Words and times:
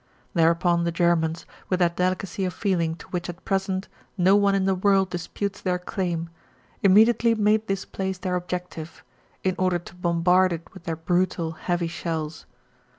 Thereupon 0.33 0.83
the 0.83 0.91
Germans, 0.91 1.45
with 1.69 1.77
that 1.77 1.95
delicacy 1.97 2.43
of 2.43 2.55
feeling 2.55 2.95
to 2.95 3.07
which 3.09 3.29
at 3.29 3.45
present 3.45 3.87
no 4.17 4.35
one 4.35 4.55
in 4.55 4.65
the 4.65 4.73
world 4.73 5.11
disputes 5.11 5.61
their 5.61 5.77
claim, 5.77 6.31
immediately 6.81 7.35
made 7.35 7.67
this 7.67 7.85
place 7.85 8.17
their 8.17 8.33
objective, 8.33 9.03
in 9.43 9.53
order 9.59 9.77
to 9.77 9.93
bombard 9.93 10.53
it 10.53 10.67
with 10.73 10.85
their 10.85 10.95
brutal, 10.95 11.51
heavy 11.51 11.85
shells. 11.87 12.47